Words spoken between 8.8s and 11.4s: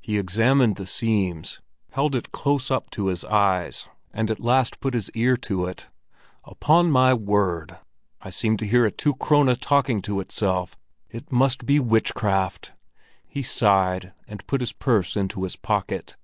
a two krone talking to itself. It